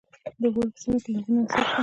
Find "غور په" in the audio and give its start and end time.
0.53-0.77